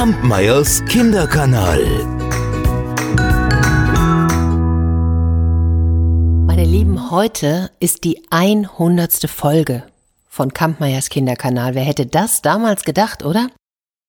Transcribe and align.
Kampmeyers 0.00 0.82
Kinderkanal. 0.86 1.84
Meine 6.46 6.64
Lieben, 6.64 7.10
heute 7.10 7.70
ist 7.80 8.04
die 8.04 8.22
100. 8.30 9.28
Folge 9.28 9.82
von 10.26 10.54
Kampmeyers 10.54 11.10
Kinderkanal. 11.10 11.74
Wer 11.74 11.82
hätte 11.82 12.06
das 12.06 12.40
damals 12.40 12.84
gedacht, 12.84 13.26
oder? 13.26 13.50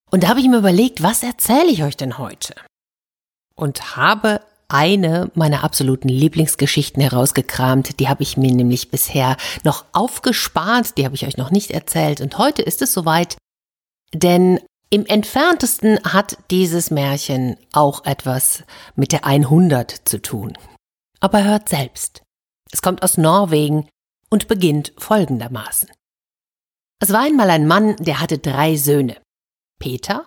Und 0.09 0.23
da 0.23 0.29
habe 0.29 0.39
ich 0.39 0.47
mir 0.47 0.59
überlegt, 0.59 1.03
was 1.03 1.23
erzähle 1.23 1.69
ich 1.69 1.83
euch 1.83 1.97
denn 1.97 2.17
heute? 2.17 2.55
Und 3.55 3.97
habe 3.97 4.39
eine 4.69 5.29
meiner 5.35 5.65
absoluten 5.65 6.07
Lieblingsgeschichten 6.07 7.01
herausgekramt. 7.01 7.99
Die 7.99 8.07
habe 8.07 8.23
ich 8.23 8.37
mir 8.37 8.53
nämlich 8.53 8.91
bisher 8.91 9.35
noch 9.65 9.83
aufgespart, 9.91 10.97
die 10.97 11.03
habe 11.03 11.15
ich 11.15 11.27
euch 11.27 11.35
noch 11.35 11.51
nicht 11.51 11.71
erzählt. 11.71 12.21
Und 12.21 12.37
heute 12.37 12.61
ist 12.61 12.81
es 12.81 12.93
soweit, 12.93 13.35
denn 14.13 14.61
im 14.93 15.05
entferntesten 15.05 15.99
hat 16.03 16.37
dieses 16.51 16.91
Märchen 16.91 17.55
auch 17.71 18.03
etwas 18.03 18.63
mit 18.95 19.13
der 19.13 19.25
100 19.25 19.89
zu 19.89 20.21
tun. 20.21 20.57
Aber 21.21 21.45
hört 21.45 21.69
selbst. 21.69 22.23
Es 22.73 22.81
kommt 22.81 23.01
aus 23.01 23.17
Norwegen 23.17 23.87
und 24.29 24.49
beginnt 24.49 24.91
folgendermaßen. 24.97 25.89
Es 27.01 27.13
war 27.13 27.21
einmal 27.21 27.49
ein 27.49 27.67
Mann, 27.67 27.95
der 27.97 28.19
hatte 28.19 28.37
drei 28.37 28.75
Söhne. 28.75 29.15
Peter, 29.79 30.25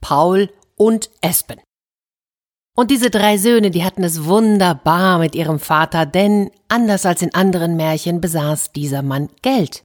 Paul 0.00 0.50
und 0.76 1.10
Espen. 1.20 1.60
Und 2.74 2.90
diese 2.90 3.10
drei 3.10 3.36
Söhne, 3.36 3.70
die 3.70 3.84
hatten 3.84 4.02
es 4.02 4.24
wunderbar 4.24 5.18
mit 5.18 5.34
ihrem 5.34 5.58
Vater, 5.58 6.06
denn 6.06 6.50
anders 6.68 7.04
als 7.04 7.20
in 7.20 7.34
anderen 7.34 7.76
Märchen 7.76 8.22
besaß 8.22 8.72
dieser 8.72 9.02
Mann 9.02 9.28
Geld. 9.42 9.82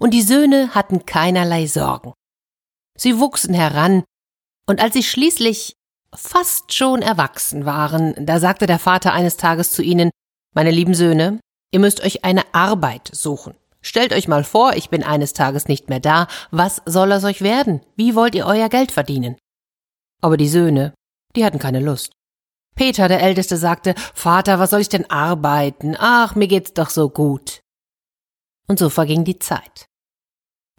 Und 0.00 0.14
die 0.14 0.22
Söhne 0.22 0.74
hatten 0.74 1.04
keinerlei 1.04 1.66
Sorgen. 1.66 2.14
Sie 2.96 3.18
wuchsen 3.18 3.54
heran, 3.54 4.04
und 4.66 4.80
als 4.80 4.94
sie 4.94 5.02
schließlich 5.02 5.76
fast 6.14 6.72
schon 6.72 7.02
erwachsen 7.02 7.64
waren, 7.66 8.14
da 8.24 8.40
sagte 8.40 8.66
der 8.66 8.78
Vater 8.78 9.12
eines 9.12 9.36
Tages 9.36 9.72
zu 9.72 9.82
ihnen, 9.82 10.10
meine 10.54 10.70
lieben 10.70 10.94
Söhne, 10.94 11.40
ihr 11.72 11.80
müsst 11.80 12.02
euch 12.02 12.24
eine 12.24 12.42
Arbeit 12.54 13.10
suchen. 13.12 13.54
Stellt 13.82 14.12
euch 14.12 14.26
mal 14.26 14.42
vor, 14.42 14.74
ich 14.74 14.90
bin 14.90 15.04
eines 15.04 15.32
Tages 15.32 15.68
nicht 15.68 15.88
mehr 15.88 16.00
da, 16.00 16.26
was 16.50 16.82
soll 16.86 17.12
aus 17.12 17.24
euch 17.24 17.42
werden? 17.42 17.82
Wie 17.94 18.16
wollt 18.16 18.34
ihr 18.34 18.46
euer 18.46 18.68
Geld 18.68 18.90
verdienen? 18.90 19.36
Aber 20.20 20.36
die 20.36 20.48
Söhne, 20.48 20.92
die 21.36 21.44
hatten 21.44 21.58
keine 21.58 21.80
Lust. 21.80 22.12
Peter, 22.74 23.08
der 23.08 23.22
Älteste, 23.22 23.56
sagte, 23.56 23.94
Vater, 24.14 24.58
was 24.58 24.70
soll 24.70 24.80
ich 24.80 24.88
denn 24.88 25.08
arbeiten? 25.10 25.96
Ach, 25.98 26.34
mir 26.34 26.48
geht's 26.48 26.74
doch 26.74 26.90
so 26.90 27.08
gut. 27.08 27.60
Und 28.66 28.78
so 28.78 28.90
verging 28.90 29.24
die 29.24 29.38
Zeit. 29.38 29.86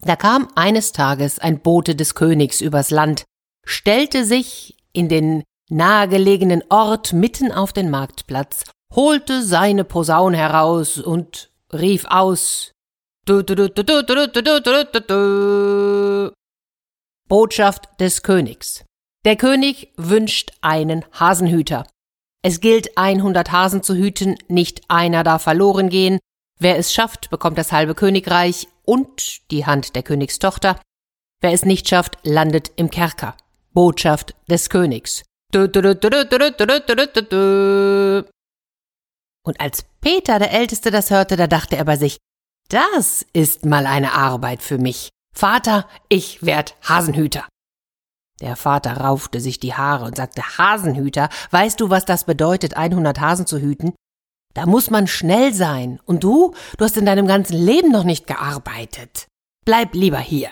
Da 0.04 0.16
kam 0.16 0.48
eines 0.56 0.92
Tages 0.92 1.40
ein 1.40 1.60
Bote 1.60 1.96
des 1.96 2.16
Königs 2.16 2.62
übers 2.62 2.92
Land, 2.92 3.24
stellte 3.66 4.26
sich 4.26 4.78
in 4.94 5.10
den 5.10 5.44
nahegelegenen 5.70 6.64
Ort 6.70 7.14
mitten 7.14 7.52
auf 7.52 7.74
den 7.74 7.90
Marktplatz, 7.90 8.64
holte 8.94 9.44
seine 9.44 9.84
Posaun 9.84 10.34
heraus 10.34 10.98
und 10.98 11.52
rief 11.74 12.06
aus 12.06 12.72
Botschaft 17.28 18.00
des 18.00 18.24
Königs. 18.24 18.86
Der 19.26 19.36
König 19.36 19.92
wünscht 19.98 20.54
einen 20.62 21.04
Hasenhüter. 21.12 21.86
Es 22.44 22.62
gilt 22.62 22.98
100 22.98 23.52
Hasen 23.52 23.84
zu 23.84 23.96
hüten, 23.96 24.38
nicht 24.48 24.84
einer 24.88 25.26
darf 25.26 25.44
verloren 25.44 25.90
gehen. 25.90 26.20
Wer 26.60 26.78
es 26.78 26.94
schafft, 26.94 27.30
bekommt 27.30 27.58
das 27.58 27.74
halbe 27.74 27.96
Königreich 27.96 28.70
und 28.88 29.52
die 29.52 29.66
Hand 29.66 29.96
der 29.96 30.04
Königstochter. 30.04 30.80
Wer 31.42 31.52
es 31.52 31.66
nicht 31.66 31.88
schafft, 31.88 32.18
landet 32.24 32.72
im 32.78 32.90
Kerker. 32.90 33.36
Botschaft 33.74 34.36
des 34.50 34.70
Königs. 34.70 35.24
Und 39.46 39.62
als 39.62 39.86
Peter 40.02 40.40
der 40.40 40.52
Älteste 40.52 40.90
das 40.90 41.12
hörte, 41.12 41.36
da 41.36 41.48
dachte 41.48 41.76
er 41.78 41.86
bei 41.86 41.96
sich, 41.96 42.18
das 42.70 43.26
ist 43.34 43.66
mal 43.66 43.86
eine 43.86 44.14
Arbeit 44.14 44.62
für 44.62 44.78
mich. 44.78 45.10
Vater, 45.34 45.88
ich 46.10 46.44
werd 46.44 46.76
Hasenhüter. 46.82 47.48
Der 48.42 48.56
Vater 48.56 48.98
raufte 48.98 49.40
sich 49.40 49.60
die 49.60 49.74
Haare 49.74 50.06
und 50.06 50.18
sagte, 50.18 50.42
Hasenhüter, 50.58 51.30
weißt 51.52 51.80
du, 51.80 51.90
was 51.90 52.06
das 52.06 52.26
bedeutet, 52.26 52.76
100 52.76 53.20
Hasen 53.20 53.48
zu 53.48 53.60
hüten? 53.60 53.94
Da 54.58 54.66
muss 54.66 54.90
man 54.90 55.06
schnell 55.06 55.54
sein. 55.54 56.00
Und 56.06 56.24
du, 56.24 56.56
du 56.78 56.84
hast 56.84 56.98
in 56.98 57.06
deinem 57.06 57.28
ganzen 57.28 57.56
Leben 57.56 57.92
noch 57.92 58.04
nicht 58.04 58.26
gearbeitet. 58.26 59.28
Bleib 59.66 59.94
lieber 59.94 60.18
hier. 60.18 60.52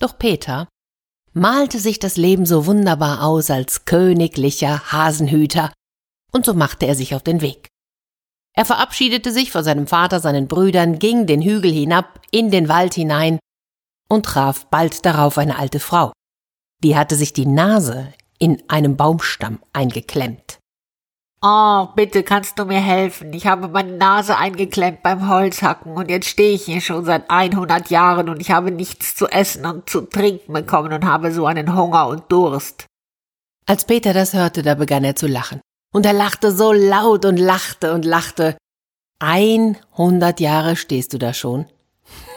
Doch 0.00 0.16
Peter 0.20 0.68
malte 1.32 1.80
sich 1.80 1.98
das 1.98 2.16
Leben 2.16 2.46
so 2.46 2.66
wunderbar 2.66 3.24
aus 3.24 3.50
als 3.50 3.86
königlicher 3.86 4.92
Hasenhüter, 4.92 5.72
und 6.30 6.46
so 6.46 6.54
machte 6.54 6.86
er 6.86 6.94
sich 6.94 7.16
auf 7.16 7.24
den 7.24 7.40
Weg. 7.40 7.66
Er 8.54 8.64
verabschiedete 8.64 9.32
sich 9.32 9.50
von 9.50 9.64
seinem 9.64 9.88
Vater, 9.88 10.20
seinen 10.20 10.46
Brüdern, 10.46 11.00
ging 11.00 11.26
den 11.26 11.42
Hügel 11.42 11.72
hinab, 11.72 12.20
in 12.30 12.52
den 12.52 12.68
Wald 12.68 12.94
hinein 12.94 13.40
und 14.08 14.26
traf 14.26 14.66
bald 14.66 15.04
darauf 15.04 15.38
eine 15.38 15.58
alte 15.58 15.80
Frau. 15.80 16.12
Die 16.84 16.96
hatte 16.96 17.16
sich 17.16 17.32
die 17.32 17.46
Nase 17.46 18.12
in 18.38 18.62
einem 18.68 18.96
Baumstamm 18.96 19.58
eingeklemmt. 19.72 20.57
Oh, 21.40 21.86
bitte 21.94 22.24
kannst 22.24 22.58
du 22.58 22.64
mir 22.64 22.80
helfen. 22.80 23.32
Ich 23.32 23.46
habe 23.46 23.68
meine 23.68 23.96
Nase 23.96 24.36
eingeklemmt 24.36 25.04
beim 25.04 25.28
Holzhacken 25.28 25.92
und 25.92 26.10
jetzt 26.10 26.26
stehe 26.26 26.52
ich 26.52 26.64
hier 26.64 26.80
schon 26.80 27.04
seit 27.04 27.30
100 27.30 27.90
Jahren 27.90 28.28
und 28.28 28.40
ich 28.40 28.50
habe 28.50 28.72
nichts 28.72 29.14
zu 29.14 29.28
essen 29.28 29.64
und 29.64 29.88
zu 29.88 30.00
trinken 30.00 30.52
bekommen 30.52 30.92
und 30.92 31.04
habe 31.04 31.30
so 31.30 31.46
einen 31.46 31.76
Hunger 31.76 32.08
und 32.08 32.24
Durst. 32.32 32.86
Als 33.66 33.84
Peter 33.84 34.12
das 34.12 34.34
hörte, 34.34 34.62
da 34.62 34.74
begann 34.74 35.04
er 35.04 35.14
zu 35.14 35.28
lachen. 35.28 35.60
Und 35.94 36.06
er 36.06 36.12
lachte 36.12 36.50
so 36.50 36.72
laut 36.72 37.24
und 37.24 37.36
lachte 37.36 37.94
und 37.94 38.04
lachte. 38.04 38.56
100 39.20 40.40
Jahre 40.40 40.74
stehst 40.74 41.12
du 41.12 41.18
da 41.18 41.34
schon. 41.34 41.66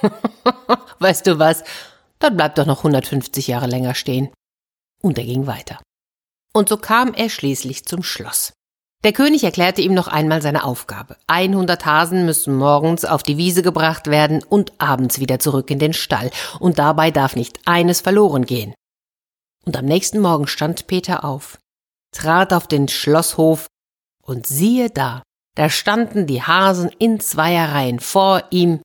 weißt 1.00 1.26
du 1.26 1.40
was? 1.40 1.64
Dann 2.20 2.38
bleib 2.38 2.54
doch 2.54 2.68
noch 2.68 2.80
150 2.80 3.48
Jahre 3.48 3.68
länger 3.68 3.96
stehen. 3.96 4.30
Und 5.02 5.18
er 5.18 5.26
ging 5.26 5.48
weiter. 5.48 5.80
Und 6.54 6.70
so 6.70 6.78
kam 6.78 7.14
er 7.16 7.30
schließlich 7.30 7.86
zum 7.86 8.04
Schloss. 8.04 8.54
Der 9.04 9.14
König 9.14 9.44
erklärte 9.44 9.82
ihm 9.82 9.96
noch 9.96 10.08
einmal 10.08 10.44
seine 10.44 10.64
Aufgabe. 10.64 11.18
100 11.26 11.86
Hasen 11.86 12.26
müssen 12.26 12.56
morgens 12.56 13.04
auf 13.04 13.24
die 13.24 13.38
Wiese 13.38 13.64
gebracht 13.64 14.08
werden 14.08 14.44
und 14.44 14.74
abends 14.80 15.20
wieder 15.20 15.40
zurück 15.40 15.72
in 15.72 15.80
den 15.80 15.94
Stall. 15.94 16.30
Und 16.60 16.78
dabei 16.78 17.10
darf 17.10 17.36
nicht 17.36 17.60
eines 17.66 18.02
verloren 18.02 18.46
gehen. 18.46 18.76
Und 19.66 19.76
am 19.76 19.86
nächsten 19.86 20.20
Morgen 20.20 20.48
stand 20.48 20.86
Peter 20.88 21.24
auf, 21.24 21.58
trat 22.16 22.54
auf 22.54 22.68
den 22.68 22.88
Schlosshof 22.88 23.68
und 24.24 24.46
siehe 24.46 24.90
da, 24.90 25.24
da 25.56 25.70
standen 25.70 26.28
die 26.28 26.42
Hasen 26.42 26.90
in 27.00 27.20
Zweierreihen 27.20 28.00
vor 28.00 28.44
ihm 28.52 28.82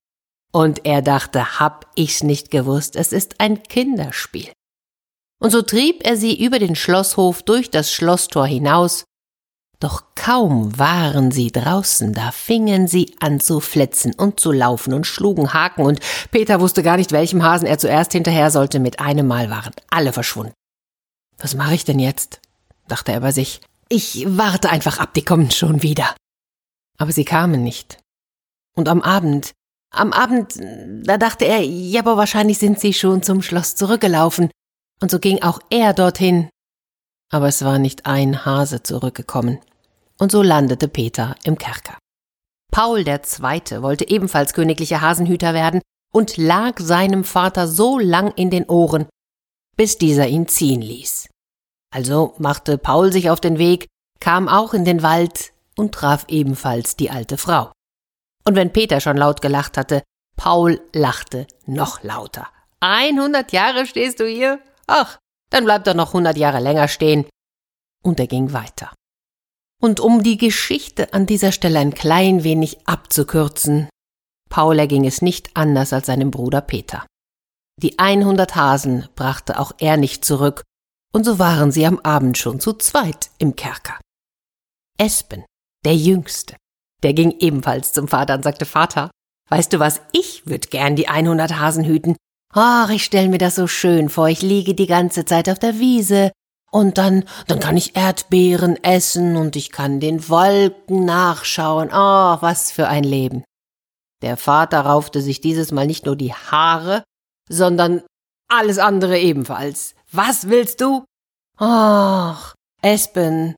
und 0.52 0.84
er 0.84 1.02
dachte, 1.02 1.60
hab 1.60 1.90
ich's 1.94 2.22
nicht 2.22 2.50
gewusst, 2.50 2.96
es 2.96 3.12
ist 3.12 3.40
ein 3.40 3.62
Kinderspiel. 3.62 4.50
Und 5.38 5.50
so 5.50 5.62
trieb 5.62 6.04
er 6.04 6.16
sie 6.16 6.42
über 6.42 6.58
den 6.58 6.74
Schlosshof 6.74 7.42
durch 7.42 7.70
das 7.70 7.92
Schlosstor 7.92 8.46
hinaus, 8.46 9.04
doch 9.78 10.04
kaum 10.14 10.78
waren 10.78 11.30
sie 11.30 11.52
draußen, 11.52 12.14
da 12.14 12.30
fingen 12.30 12.88
sie 12.88 13.14
an 13.20 13.40
zu 13.40 13.60
flitzen 13.60 14.14
und 14.14 14.40
zu 14.40 14.50
laufen 14.50 14.94
und 14.94 15.06
schlugen 15.06 15.52
Haken, 15.52 15.84
und 15.84 16.00
Peter 16.30 16.60
wusste 16.60 16.82
gar 16.82 16.96
nicht, 16.96 17.12
welchem 17.12 17.42
Hasen 17.42 17.66
er 17.66 17.78
zuerst 17.78 18.12
hinterher 18.12 18.50
sollte, 18.50 18.78
mit 18.78 19.00
einem 19.00 19.26
Mal 19.26 19.50
waren 19.50 19.74
alle 19.90 20.12
verschwunden. 20.12 20.54
Was 21.38 21.54
mache 21.54 21.74
ich 21.74 21.84
denn 21.84 21.98
jetzt? 21.98 22.40
dachte 22.88 23.12
er 23.12 23.20
bei 23.20 23.32
sich. 23.32 23.60
Ich 23.88 24.24
warte 24.26 24.70
einfach 24.70 24.98
ab, 24.98 25.12
die 25.14 25.24
kommen 25.24 25.50
schon 25.50 25.82
wieder. 25.82 26.14
Aber 26.98 27.12
sie 27.12 27.24
kamen 27.24 27.62
nicht. 27.62 27.98
Und 28.74 28.88
am 28.88 29.02
Abend, 29.02 29.52
am 29.90 30.12
Abend, 30.12 30.54
da 31.04 31.18
dachte 31.18 31.44
er, 31.44 31.60
ja, 31.60 32.00
aber 32.00 32.16
wahrscheinlich 32.16 32.58
sind 32.58 32.80
sie 32.80 32.92
schon 32.92 33.22
zum 33.22 33.42
Schloss 33.42 33.76
zurückgelaufen. 33.76 34.50
Und 35.00 35.10
so 35.10 35.18
ging 35.18 35.42
auch 35.42 35.60
er 35.70 35.92
dorthin. 35.92 36.48
Aber 37.30 37.48
es 37.48 37.64
war 37.64 37.78
nicht 37.78 38.06
ein 38.06 38.44
Hase 38.44 38.82
zurückgekommen. 38.82 39.58
Und 40.18 40.32
so 40.32 40.42
landete 40.42 40.88
Peter 40.88 41.36
im 41.44 41.58
Kerker. 41.58 41.98
Paul 42.72 43.04
Zweite 43.22 43.82
wollte 43.82 44.08
ebenfalls 44.08 44.52
königlicher 44.52 45.00
Hasenhüter 45.00 45.54
werden 45.54 45.80
und 46.12 46.36
lag 46.36 46.78
seinem 46.78 47.24
Vater 47.24 47.68
so 47.68 47.98
lang 47.98 48.32
in 48.32 48.50
den 48.50 48.68
Ohren, 48.68 49.06
bis 49.76 49.98
dieser 49.98 50.26
ihn 50.28 50.48
ziehen 50.48 50.82
ließ. 50.82 51.28
Also 51.94 52.34
machte 52.38 52.78
Paul 52.78 53.12
sich 53.12 53.30
auf 53.30 53.40
den 53.40 53.58
Weg, 53.58 53.86
kam 54.20 54.48
auch 54.48 54.74
in 54.74 54.84
den 54.84 55.02
Wald 55.02 55.52
und 55.76 55.94
traf 55.94 56.24
ebenfalls 56.28 56.96
die 56.96 57.10
alte 57.10 57.38
Frau. 57.38 57.70
Und 58.44 58.54
wenn 58.54 58.72
Peter 58.72 59.00
schon 59.00 59.16
laut 59.16 59.42
gelacht 59.42 59.76
hatte, 59.76 60.02
Paul 60.36 60.80
lachte 60.92 61.46
noch 61.66 62.02
lauter. 62.02 62.48
Einhundert 62.80 63.52
Jahre 63.52 63.86
stehst 63.86 64.20
du 64.20 64.26
hier? 64.26 64.60
Ach, 64.86 65.18
dann 65.50 65.64
bleib 65.64 65.84
doch 65.84 65.94
noch 65.94 66.12
hundert 66.12 66.36
Jahre 66.36 66.60
länger 66.60 66.88
stehen. 66.88 67.26
Und 68.02 68.20
er 68.20 68.26
ging 68.26 68.52
weiter. 68.52 68.92
Und 69.82 70.00
um 70.00 70.22
die 70.22 70.38
Geschichte 70.38 71.12
an 71.12 71.26
dieser 71.26 71.52
Stelle 71.52 71.78
ein 71.78 71.94
klein 71.94 72.44
wenig 72.44 72.86
abzukürzen, 72.86 73.88
Paul 74.48 74.78
erging 74.78 75.04
es 75.04 75.22
nicht 75.22 75.50
anders 75.54 75.92
als 75.92 76.06
seinem 76.06 76.30
Bruder 76.30 76.60
Peter. 76.60 77.06
Die 77.82 77.98
einhundert 77.98 78.56
Hasen 78.56 79.08
brachte 79.16 79.58
auch 79.60 79.72
er 79.78 79.96
nicht 79.96 80.24
zurück, 80.24 80.62
Und 81.12 81.24
so 81.24 81.38
waren 81.38 81.70
sie 81.72 81.86
am 81.86 81.98
Abend 82.00 82.36
schon 82.36 82.60
zu 82.60 82.74
zweit 82.74 83.30
im 83.38 83.56
Kerker. 83.56 83.98
Espen, 84.98 85.44
der 85.84 85.96
Jüngste, 85.96 86.56
der 87.02 87.14
ging 87.14 87.34
ebenfalls 87.38 87.92
zum 87.92 88.08
Vater 88.08 88.34
und 88.34 88.42
sagte, 88.42 88.66
Vater, 88.66 89.10
weißt 89.48 89.72
du 89.72 89.78
was, 89.78 90.00
ich 90.12 90.46
würd 90.46 90.70
gern 90.70 90.96
die 90.96 91.08
100 91.08 91.58
Hasen 91.58 91.84
hüten. 91.84 92.16
Ach, 92.52 92.90
ich 92.90 93.04
stell 93.04 93.28
mir 93.28 93.38
das 93.38 93.54
so 93.54 93.66
schön 93.66 94.08
vor, 94.08 94.28
ich 94.28 94.42
liege 94.42 94.74
die 94.74 94.86
ganze 94.86 95.24
Zeit 95.24 95.48
auf 95.48 95.58
der 95.58 95.78
Wiese, 95.78 96.32
und 96.76 96.98
dann, 96.98 97.24
dann 97.46 97.58
kann 97.58 97.78
ich 97.78 97.96
Erdbeeren 97.96 98.76
essen 98.84 99.36
und 99.36 99.56
ich 99.56 99.72
kann 99.72 99.98
den 99.98 100.28
Wolken 100.28 101.06
nachschauen. 101.06 101.88
Oh, 101.90 102.36
was 102.42 102.70
für 102.70 102.86
ein 102.86 103.02
Leben. 103.02 103.44
Der 104.20 104.36
Vater 104.36 104.80
raufte 104.80 105.22
sich 105.22 105.40
dieses 105.40 105.72
Mal 105.72 105.86
nicht 105.86 106.04
nur 106.04 106.16
die 106.16 106.34
Haare, 106.34 107.02
sondern 107.48 108.02
alles 108.48 108.78
andere 108.78 109.18
ebenfalls. 109.18 109.94
Was 110.12 110.50
willst 110.50 110.82
du? 110.82 111.04
Ach, 111.56 112.54
Espen, 112.82 113.54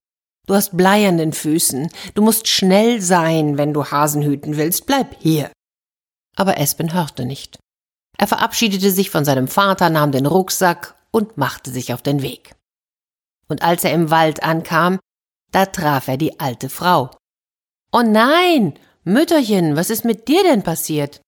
du 0.47 0.55
hast 0.55 0.77
Blei 0.77 1.09
an 1.09 1.19
den 1.19 1.33
Füßen. 1.33 1.91
Du 2.15 2.23
musst 2.23 2.47
schnell 2.47 3.01
sein, 3.01 3.59
wenn 3.59 3.75
du 3.75 3.85
Hasen 3.85 4.23
hüten 4.23 4.57
willst. 4.57 4.87
Bleib 4.87 5.17
hier. 5.19 5.51
Aber 6.37 6.59
Espen 6.59 6.95
hörte 6.95 7.25
nicht. 7.25 7.59
Er 8.17 8.29
verabschiedete 8.29 8.93
sich 8.93 9.11
von 9.11 9.25
seinem 9.25 9.49
Vater, 9.49 9.91
nahm 9.91 10.13
den 10.13 10.27
Rucksack 10.27 10.95
und 11.11 11.37
machte 11.37 11.73
sich 11.73 11.93
auf 11.93 12.03
den 12.03 12.23
Weg. 12.23 12.55
Und 13.49 13.63
als 13.63 13.85
er 13.85 13.93
im 13.93 14.11
Wald 14.11 14.43
ankam, 14.43 14.99
da 15.51 15.67
traf 15.67 16.09
er 16.09 16.17
die 16.17 16.39
alte 16.39 16.69
Frau. 16.69 17.11
Oh 17.93 18.03
nein, 18.03 18.79
Mütterchen, 19.05 19.77
was 19.77 19.91
ist 19.91 20.05
mit 20.05 20.29
dir 20.29 20.43
denn 20.43 20.63
passiert? 20.63 21.23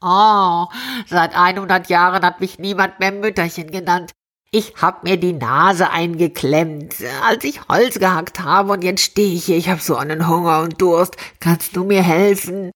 Oh, 0.00 0.66
seit 1.08 1.34
100 1.34 1.88
Jahren 1.88 2.24
hat 2.24 2.40
mich 2.40 2.60
niemand 2.60 3.00
mehr 3.00 3.10
Mütterchen 3.10 3.70
genannt. 3.72 4.12
Ich 4.52 4.74
hab 4.80 5.02
mir 5.02 5.18
die 5.18 5.32
Nase 5.32 5.90
eingeklemmt, 5.90 6.94
als 7.22 7.44
ich 7.44 7.68
Holz 7.68 7.98
gehackt 7.98 8.40
habe, 8.40 8.72
und 8.72 8.84
jetzt 8.84 9.02
stehe 9.02 9.34
ich 9.34 9.44
hier, 9.44 9.56
ich 9.56 9.68
hab 9.68 9.80
so 9.80 9.96
einen 9.96 10.28
Hunger 10.28 10.60
und 10.60 10.80
Durst. 10.80 11.16
Kannst 11.40 11.74
du 11.74 11.84
mir 11.84 12.02
helfen? 12.02 12.70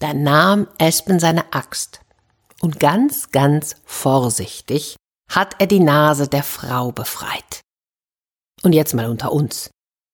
Da 0.00 0.14
nahm 0.14 0.66
Espen 0.78 1.20
seine 1.20 1.52
Axt 1.52 2.00
und 2.62 2.80
ganz, 2.80 3.30
ganz 3.30 3.76
vorsichtig 3.84 4.96
hat 5.30 5.54
er 5.58 5.66
die 5.66 5.80
Nase 5.80 6.28
der 6.28 6.42
Frau 6.42 6.92
befreit. 6.92 7.60
Und 8.62 8.72
jetzt 8.72 8.94
mal 8.94 9.08
unter 9.08 9.32
uns. 9.32 9.70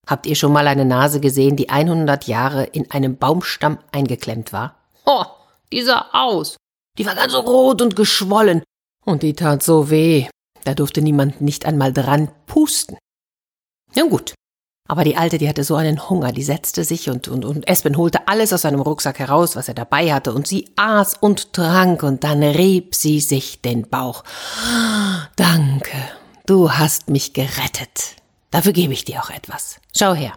Habt 0.06 0.26
ihr 0.26 0.36
schon 0.36 0.52
mal 0.52 0.68
eine 0.68 0.84
Nase 0.84 1.18
gesehen, 1.20 1.56
die 1.56 1.68
100 1.68 2.28
Jahre 2.28 2.64
in 2.64 2.90
einem 2.92 3.16
Baumstamm 3.16 3.78
eingeklemmt 3.90 4.52
war? 4.52 4.76
Oh, 5.04 5.24
die 5.72 5.82
sah 5.82 6.10
aus. 6.12 6.56
Die 6.96 7.06
war 7.06 7.16
ganz 7.16 7.32
so 7.32 7.40
rot 7.40 7.82
und 7.82 7.96
geschwollen. 7.96 8.62
Und 9.04 9.22
die 9.22 9.34
tat 9.34 9.62
so 9.62 9.90
weh. 9.90 10.28
Da 10.64 10.74
durfte 10.74 11.02
niemand 11.02 11.40
nicht 11.40 11.66
einmal 11.66 11.92
dran 11.92 12.30
pusten. 12.46 12.98
Ja 13.94 14.04
gut. 14.04 14.34
Aber 14.88 15.04
die 15.04 15.16
Alte, 15.16 15.38
die 15.38 15.48
hatte 15.48 15.64
so 15.64 15.74
einen 15.74 16.08
Hunger, 16.08 16.32
die 16.32 16.42
setzte 16.42 16.84
sich 16.84 17.10
und, 17.10 17.28
und, 17.28 17.44
und 17.44 17.66
Espen 17.68 17.96
holte 17.96 18.28
alles 18.28 18.52
aus 18.52 18.62
seinem 18.62 18.80
Rucksack 18.80 19.18
heraus, 19.18 19.56
was 19.56 19.68
er 19.68 19.74
dabei 19.74 20.12
hatte, 20.12 20.32
und 20.32 20.46
sie 20.46 20.68
aß 20.76 21.14
und 21.20 21.52
trank, 21.52 22.02
und 22.02 22.24
dann 22.24 22.42
rieb 22.42 22.94
sie 22.94 23.20
sich 23.20 23.60
den 23.60 23.88
Bauch. 23.88 24.22
Danke, 25.36 25.96
du 26.46 26.72
hast 26.72 27.10
mich 27.10 27.32
gerettet. 27.32 28.16
Dafür 28.50 28.72
gebe 28.72 28.92
ich 28.92 29.04
dir 29.04 29.22
auch 29.22 29.30
etwas. 29.30 29.80
Schau 29.96 30.14
her. 30.14 30.34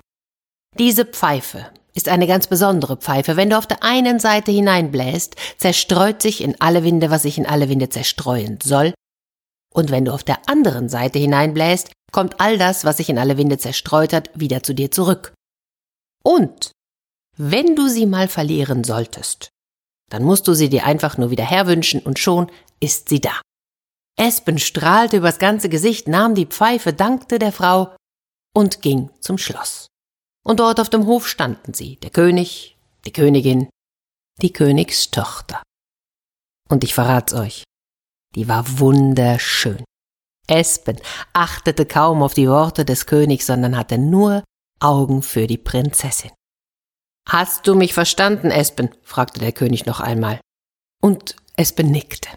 Diese 0.77 1.05
Pfeife 1.05 1.67
ist 1.93 2.09
eine 2.09 2.27
ganz 2.27 2.47
besondere 2.47 2.97
Pfeife. 2.97 3.35
Wenn 3.35 3.49
du 3.49 3.57
auf 3.57 3.67
der 3.67 3.83
einen 3.83 4.19
Seite 4.19 4.51
hineinbläst, 4.51 5.35
zerstreut 5.57 6.21
sich 6.21 6.41
in 6.41 6.55
alle 6.59 6.83
Winde, 6.83 7.09
was 7.09 7.23
sich 7.23 7.37
in 7.37 7.45
alle 7.45 7.69
Winde 7.69 7.89
zerstreuen 7.89 8.59
soll. 8.63 8.93
Und 9.73 9.91
wenn 9.91 10.05
du 10.05 10.13
auf 10.13 10.23
der 10.23 10.49
anderen 10.49 10.89
Seite 10.89 11.19
hineinbläst, 11.19 11.91
kommt 12.11 12.39
all 12.39 12.57
das, 12.57 12.85
was 12.85 12.97
sich 12.97 13.09
in 13.09 13.19
alle 13.19 13.37
Winde 13.37 13.57
zerstreut 13.57 14.13
hat, 14.13 14.29
wieder 14.33 14.63
zu 14.63 14.73
dir 14.73 14.91
zurück. 14.91 15.33
Und 16.23 16.71
wenn 17.37 17.75
du 17.75 17.87
sie 17.87 18.05
mal 18.05 18.27
verlieren 18.27 18.83
solltest, 18.83 19.49
dann 20.09 20.23
musst 20.23 20.47
du 20.47 20.53
sie 20.53 20.69
dir 20.69 20.85
einfach 20.85 21.17
nur 21.17 21.31
wieder 21.31 21.45
herwünschen 21.45 22.01
und 22.01 22.19
schon 22.19 22.51
ist 22.79 23.09
sie 23.09 23.21
da. 23.21 23.41
Espen 24.17 24.57
strahlte 24.57 25.17
übers 25.17 25.39
ganze 25.39 25.69
Gesicht, 25.69 26.07
nahm 26.07 26.35
die 26.35 26.47
Pfeife, 26.47 26.91
dankte 26.91 27.39
der 27.39 27.53
Frau 27.53 27.95
und 28.53 28.81
ging 28.81 29.09
zum 29.21 29.37
Schloss. 29.37 29.87
Und 30.43 30.59
dort 30.59 30.79
auf 30.79 30.89
dem 30.89 31.05
Hof 31.05 31.27
standen 31.27 31.73
sie, 31.73 31.97
der 31.97 32.09
König, 32.09 32.77
die 33.05 33.13
Königin, 33.13 33.69
die 34.41 34.51
Königstochter. 34.51 35.61
Und 36.67 36.83
ich 36.83 36.93
verrat's 36.93 37.33
euch, 37.33 37.63
die 38.35 38.47
war 38.47 38.63
wunderschön. 38.79 39.83
Espen 40.47 40.97
achtete 41.33 41.85
kaum 41.85 42.23
auf 42.23 42.33
die 42.33 42.49
Worte 42.49 42.85
des 42.85 43.05
Königs, 43.05 43.45
sondern 43.45 43.77
hatte 43.77 43.97
nur 43.97 44.43
Augen 44.79 45.21
für 45.21 45.47
die 45.47 45.57
Prinzessin. 45.57 46.31
Hast 47.27 47.67
du 47.67 47.75
mich 47.75 47.93
verstanden, 47.93 48.49
Espen? 48.49 48.89
fragte 49.03 49.39
der 49.39 49.51
König 49.51 49.85
noch 49.85 49.99
einmal. 49.99 50.39
Und 51.01 51.35
Espen 51.55 51.91
nickte. 51.91 52.29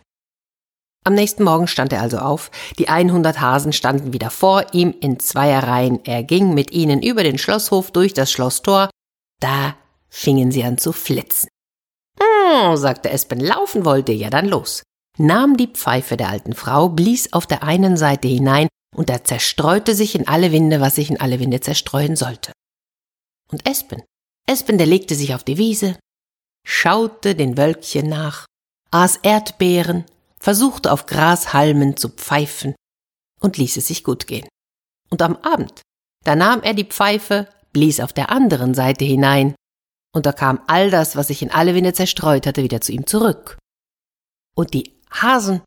Am 1.05 1.15
nächsten 1.15 1.43
Morgen 1.43 1.67
stand 1.67 1.93
er 1.93 2.01
also 2.01 2.19
auf. 2.19 2.51
Die 2.79 2.89
100 2.89 3.41
Hasen 3.41 3.73
standen 3.73 4.13
wieder 4.13 4.31
vor 4.31 4.67
ihm 4.73 4.95
in 5.01 5.19
Zweierreihen. 5.19 6.05
Er 6.05 6.23
ging 6.23 6.55
mit 6.55 6.71
ihnen 6.71 7.03
über 7.03 7.25
den 7.25 7.39
Schlosshof 7.39 7.91
durch 7.91 8.13
das 8.15 8.31
Schlosstor. 8.31 8.91
Da 9.41 9.75
fingen 10.09 10.53
sie 10.53 10.63
an 10.63 10.79
zu 10.79 10.93
flitzen. 10.93 11.49
Hm, 12.21 12.77
sagte 12.77 13.11
Espen, 13.11 13.41
laufen 13.41 13.85
wollt 13.85 14.09
ihr, 14.09 14.17
ja 14.17 14.31
dann 14.31 14.47
los. 14.47 14.83
Nahm 15.19 15.57
die 15.57 15.69
Pfeife 15.69 16.17
der 16.17 16.31
alten 16.31 16.55
Frau, 16.55 16.89
blies 16.89 17.33
auf 17.33 17.47
der 17.47 17.63
einen 17.63 17.97
Seite 17.97 18.29
hinein, 18.29 18.69
und 18.95 19.09
da 19.09 19.25
zerstreute 19.25 19.95
sich 19.95 20.15
in 20.15 20.29
alle 20.29 20.53
Winde, 20.53 20.81
was 20.81 20.97
sich 20.97 21.11
in 21.11 21.21
alle 21.21 21.41
Winde 21.41 21.61
zerstreuen 21.61 22.17
sollte. 22.17 22.53
Und 23.51 23.67
Espen, 23.69 24.03
Espen, 24.47 24.79
der 24.79 24.87
legte 24.87 25.15
sich 25.15 25.35
auf 25.35 25.45
die 25.45 25.59
Wiese, 25.59 25.99
schaute 26.67 27.35
den 27.35 27.57
Wölkchen 27.57 28.09
nach, 28.09 28.47
aß 28.91 29.19
Erdbeeren, 29.23 30.05
versuchte 30.39 30.93
auf 30.93 31.07
Grashalmen 31.07 31.97
zu 31.97 32.09
pfeifen 32.09 32.75
und 33.41 33.57
ließ 33.57 33.77
es 33.77 33.87
sich 33.87 34.05
gut 34.05 34.27
gehen. 34.27 34.49
Und 35.11 35.23
am 35.23 35.37
Abend, 35.37 35.83
da 36.25 36.37
nahm 36.37 36.63
er 36.63 36.75
die 36.75 36.85
Pfeife, 36.85 37.49
blies 37.73 38.01
auf 38.01 38.13
der 38.13 38.31
anderen 38.31 38.75
Seite 38.75 39.05
hinein, 39.05 39.55
und 40.15 40.27
da 40.27 40.33
kam 40.33 40.61
all 40.67 40.91
das, 40.91 41.17
was 41.17 41.29
sich 41.29 41.43
in 41.43 41.51
alle 41.51 41.75
Winde 41.75 41.95
zerstreut 41.95 42.47
hatte, 42.47 42.63
wieder 42.63 42.83
zu 42.83 42.93
ihm 42.93 43.07
zurück. 43.07 43.57
Und 44.55 44.75
die 44.75 44.92
Hasen, 45.13 45.63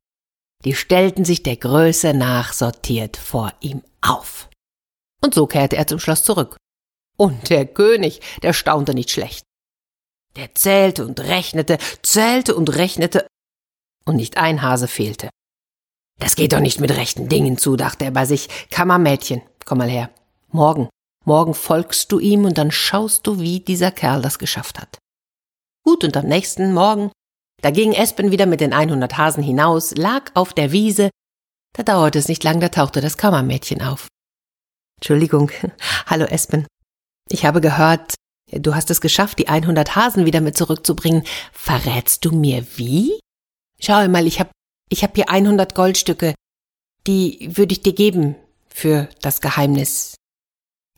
die 0.63 0.75
stellten 0.75 1.25
sich 1.25 1.43
der 1.43 1.57
Größe 1.57 2.13
nach 2.13 2.53
sortiert 2.53 3.17
vor 3.17 3.53
ihm 3.59 3.83
auf. 4.01 4.49
Und 5.21 5.33
so 5.33 5.47
kehrte 5.47 5.77
er 5.77 5.87
zum 5.87 5.99
Schloss 5.99 6.23
zurück. 6.23 6.57
Und 7.17 7.49
der 7.49 7.65
König, 7.65 8.21
der 8.41 8.53
staunte 8.53 8.93
nicht 8.93 9.11
schlecht. 9.11 9.43
Der 10.35 10.53
zählte 10.53 11.05
und 11.05 11.19
rechnete, 11.19 11.77
zählte 12.01 12.55
und 12.55 12.75
rechnete, 12.75 13.25
und 14.05 14.17
nicht 14.17 14.37
ein 14.37 14.61
Hase 14.61 14.87
fehlte. 14.87 15.29
Das 16.19 16.35
geht 16.35 16.53
doch 16.53 16.59
nicht 16.59 16.79
mit 16.79 16.91
rechten 16.91 17.27
Dingen 17.27 17.57
zu, 17.57 17.75
dachte 17.75 18.05
er 18.05 18.11
bei 18.11 18.25
sich. 18.25 18.69
Kammermädchen, 18.69 19.41
komm 19.65 19.79
mal 19.79 19.89
her. 19.89 20.09
Morgen, 20.49 20.89
morgen 21.25 21.53
folgst 21.53 22.11
du 22.11 22.19
ihm 22.19 22.45
und 22.45 22.57
dann 22.57 22.71
schaust 22.71 23.27
du, 23.27 23.39
wie 23.39 23.59
dieser 23.59 23.91
Kerl 23.91 24.21
das 24.21 24.39
geschafft 24.39 24.79
hat. 24.79 24.97
Gut, 25.83 26.03
und 26.03 26.15
am 26.17 26.27
nächsten 26.27 26.73
Morgen, 26.73 27.11
da 27.61 27.71
ging 27.71 27.93
Espen 27.93 28.31
wieder 28.31 28.45
mit 28.45 28.61
den 28.61 28.73
100 28.73 29.17
Hasen 29.17 29.43
hinaus, 29.43 29.95
lag 29.95 30.31
auf 30.33 30.53
der 30.53 30.71
Wiese. 30.71 31.09
Da 31.73 31.83
dauerte 31.83 32.19
es 32.19 32.27
nicht 32.27 32.43
lang, 32.43 32.59
da 32.59 32.69
tauchte 32.69 33.01
das 33.01 33.17
Kammermädchen 33.17 33.81
auf. 33.81 34.07
Entschuldigung, 34.97 35.51
hallo 36.05 36.25
Espen. 36.25 36.67
Ich 37.29 37.45
habe 37.45 37.61
gehört, 37.61 38.15
du 38.51 38.75
hast 38.75 38.91
es 38.91 39.01
geschafft, 39.01 39.39
die 39.39 39.47
100 39.47 39.95
Hasen 39.95 40.25
wieder 40.25 40.41
mit 40.41 40.57
zurückzubringen. 40.57 41.23
Verrätst 41.51 42.23
du 42.23 42.31
mir 42.31 42.65
wie? 42.75 43.19
Schau 43.79 44.07
mal, 44.07 44.27
ich 44.27 44.39
hab, 44.39 44.51
ich 44.89 45.03
hab 45.03 45.15
hier 45.15 45.29
100 45.29 45.75
Goldstücke. 45.75 46.33
Die 47.07 47.49
würde 47.55 47.73
ich 47.73 47.81
dir 47.81 47.93
geben 47.93 48.35
für 48.67 49.09
das 49.21 49.41
Geheimnis. 49.41 50.15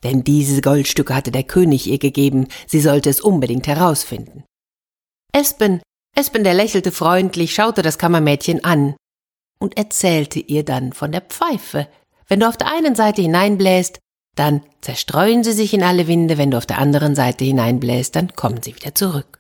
Denn 0.04 0.24
diese 0.24 0.62
Goldstücke 0.62 1.16
hatte 1.16 1.32
der 1.32 1.44
König 1.44 1.88
ihr 1.88 1.98
gegeben, 1.98 2.48
sie 2.68 2.82
sollte 2.82 3.10
es 3.10 3.20
unbedingt 3.20 3.68
herausfinden. 3.68 4.44
Espen, 5.34 5.82
Espen, 6.18 6.44
der 6.44 6.56
lächelte 6.56 6.92
freundlich, 6.92 7.54
schaute 7.54 7.84
das 7.84 8.00
Kammermädchen 8.00 8.64
an 8.64 8.96
und 9.60 9.78
erzählte 9.78 10.40
ihr 10.40 10.66
dann 10.66 10.92
von 10.94 11.12
der 11.12 11.22
Pfeife. 11.22 11.88
Wenn 12.28 12.40
du 12.40 12.48
auf 12.48 12.58
der 12.58 12.74
einen 12.74 12.96
Seite 12.96 13.22
hineinbläst, 13.22 14.00
dann 14.36 14.64
zerstreuen 14.82 15.44
sie 15.44 15.52
sich 15.52 15.76
in 15.76 15.84
alle 15.84 16.08
Winde, 16.08 16.40
wenn 16.40 16.50
du 16.50 16.58
auf 16.58 16.66
der 16.66 16.80
anderen 16.80 17.14
Seite 17.14 17.46
hineinbläst, 17.46 18.16
dann 18.16 18.36
kommen 18.36 18.64
sie 18.64 18.76
wieder 18.76 18.96
zurück. 18.96 19.40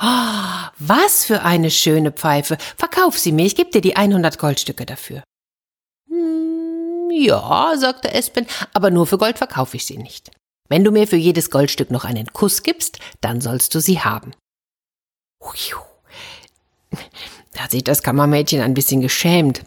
Oh, 0.00 0.68
was 0.78 1.26
für 1.26 1.42
eine 1.42 1.70
schöne 1.70 2.10
Pfeife. 2.10 2.56
Verkauf 2.76 3.18
sie 3.18 3.32
mir, 3.32 3.44
ich 3.44 3.54
gebe 3.54 3.70
dir 3.70 3.82
die 3.82 3.96
100 3.96 4.38
Goldstücke 4.38 4.86
dafür. 4.86 5.22
Hm, 6.08 7.10
ja, 7.10 7.74
sagte 7.76 8.12
Espen, 8.12 8.46
aber 8.72 8.90
nur 8.90 9.06
für 9.06 9.18
Gold 9.18 9.36
verkaufe 9.36 9.76
ich 9.76 9.84
sie 9.84 9.98
nicht. 9.98 10.30
Wenn 10.70 10.84
du 10.84 10.90
mir 10.90 11.06
für 11.06 11.16
jedes 11.16 11.50
Goldstück 11.50 11.90
noch 11.90 12.06
einen 12.06 12.32
Kuss 12.32 12.62
gibst, 12.62 12.98
dann 13.20 13.42
sollst 13.42 13.74
du 13.74 13.80
sie 13.80 14.00
haben. 14.00 14.32
Da 17.52 17.64
hat 17.64 17.70
sich 17.70 17.84
das 17.84 18.02
Kammermädchen 18.02 18.60
ein 18.60 18.74
bisschen 18.74 19.00
geschämt. 19.00 19.64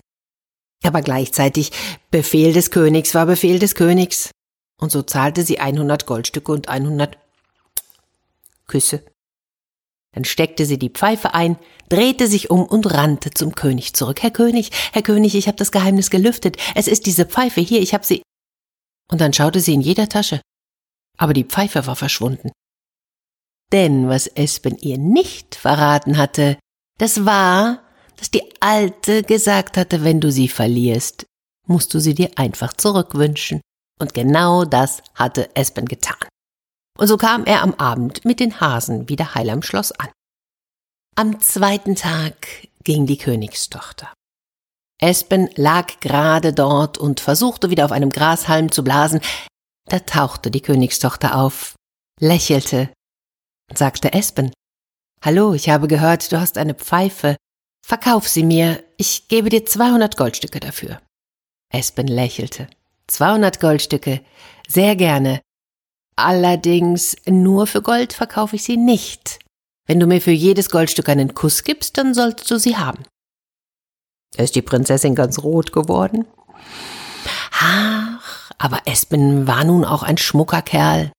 Aber 0.84 1.01
gleichzeitig 1.01 1.72
Befehl 2.12 2.53
des 2.53 2.72
Königs 2.72 3.15
war 3.15 3.25
Befehl 3.25 3.60
des 3.60 3.75
Königs. 3.75 4.31
Und 4.79 4.91
so 4.91 5.01
zahlte 5.01 5.43
sie 5.43 5.60
100 5.60 6.05
Goldstücke 6.05 6.51
und 6.51 6.69
100 6.69 7.17
Küsse. 8.67 9.03
Dann 10.13 10.25
steckte 10.25 10.65
sie 10.65 10.79
die 10.79 10.89
Pfeife 10.89 11.34
ein, 11.34 11.57
drehte 11.89 12.27
sich 12.27 12.50
um 12.50 12.63
und 12.63 12.91
rannte 12.91 13.31
zum 13.31 13.55
König 13.55 13.93
zurück. 13.93 14.22
Herr 14.22 14.31
König, 14.31 14.72
Herr 14.93 15.01
König, 15.01 15.36
ich 15.36 15.48
habe 15.48 15.57
das 15.57 15.72
Geheimnis 15.72 16.10
gelüftet. 16.10 16.57
Es 16.75 16.88
ist 16.88 17.05
diese 17.05 17.25
Pfeife 17.25 17.62
hier, 17.62 17.81
ich 17.81 17.93
habe 17.93 18.05
sie. 18.05 18.24
Und 19.12 19.22
dann 19.22 19.34
schaute 19.34 19.60
sie 19.60 19.74
in 19.74 19.81
jeder 19.81 20.10
Tasche. 20.10 20.41
Aber 21.17 21.34
die 21.34 21.43
Pfeife 21.43 21.88
war 21.88 21.96
verschwunden. 21.96 22.51
Denn 23.72 24.07
was 24.07 24.27
Espen 24.27 24.77
ihr 24.77 24.98
nicht 24.98 25.55
verraten 25.55 26.17
hatte, 26.17 26.57
das 26.98 27.25
war, 27.25 27.80
dass 28.18 28.32
die 28.32 28.44
Alte 28.60 29.24
gesagt 29.24 29.77
hatte, 29.77 30.04
wenn 30.04 30.20
du 30.20 30.32
sie 30.32 30.48
verlierst, 30.48 31.25
musst 31.68 31.94
du 31.94 32.00
sie 32.00 32.16
dir 32.16 32.32
einfach 32.36 32.74
zurückwünschen. 32.74 33.62
Und 34.00 34.13
genau 34.13 34.66
das 34.66 35.01
hatte 35.16 35.56
Espen 35.56 35.86
getan. 35.86 36.27
Und 36.98 37.08
so 37.08 37.18
kam 37.18 37.46
er 37.46 37.62
am 37.62 37.74
Abend 37.75 38.25
mit 38.25 38.39
den 38.39 38.60
Hasen 38.60 39.10
wieder 39.10 39.36
heil 39.36 39.50
am 39.50 39.62
Schloss 39.62 39.92
an. 39.92 40.10
Am 41.16 41.39
zweiten 41.39 41.96
Tag 41.96 42.68
ging 42.84 43.06
die 43.06 43.18
Königstochter. 43.18 44.13
Espen 45.00 45.50
lag 45.56 46.00
gerade 46.00 46.54
dort 46.54 46.98
und 46.98 47.20
versuchte 47.20 47.70
wieder 47.70 47.86
auf 47.86 47.92
einem 47.92 48.10
Grashalm 48.10 48.72
zu 48.72 48.84
blasen. 48.84 49.22
Da 49.86 50.00
tauchte 50.00 50.50
die 50.50 50.62
Königstochter 50.62 51.36
auf, 51.36 51.75
lächelte 52.20 52.89
und 53.70 53.77
sagte 53.77 54.13
Espen, 54.13 54.51
Hallo, 55.21 55.53
ich 55.53 55.69
habe 55.69 55.88
gehört, 55.88 56.31
du 56.31 56.39
hast 56.39 56.57
eine 56.57 56.75
Pfeife. 56.75 57.36
Verkauf 57.86 58.27
sie 58.27 58.43
mir, 58.43 58.83
ich 58.97 59.27
gebe 59.27 59.50
dir 59.50 59.65
200 59.65 60.15
Goldstücke 60.15 60.59
dafür. 60.59 61.01
Espen 61.74 62.07
lächelte. 62.07 62.67
200 63.07 63.59
Goldstücke, 63.59 64.21
sehr 64.67 64.95
gerne. 64.95 65.41
Allerdings 66.15 67.15
nur 67.25 67.67
für 67.67 67.81
Gold 67.81 68.13
verkaufe 68.13 68.55
ich 68.55 68.63
sie 68.63 68.77
nicht. 68.77 69.39
Wenn 69.88 70.00
du 70.00 70.07
mir 70.07 70.21
für 70.21 70.31
jedes 70.31 70.69
Goldstück 70.69 71.09
einen 71.09 71.33
Kuss 71.33 71.63
gibst, 71.63 71.97
dann 71.97 72.13
sollst 72.13 72.50
du 72.51 72.59
sie 72.59 72.77
haben. 72.77 73.03
Ist 74.36 74.55
die 74.55 74.62
Prinzessin 74.62 75.15
ganz 75.15 75.39
rot 75.39 75.71
geworden. 75.71 76.25
Ach, 77.51 78.51
aber 78.57 78.81
Espen 78.86 79.47
war 79.47 79.63
nun 79.63 79.86
auch 79.86 80.03
ein 80.03 80.17
schmucker 80.17 80.62
Kerl. 80.62 81.12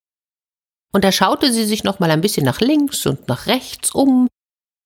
Und 0.92 1.04
da 1.04 1.12
schaute 1.12 1.52
sie 1.52 1.64
sich 1.64 1.85
noch 1.85 1.99
mal 1.99 2.11
ein 2.11 2.21
bisschen 2.21 2.45
nach 2.45 2.61
links 2.61 3.04
und 3.07 3.28
nach 3.28 3.47
rechts 3.47 3.90
um, 3.90 4.28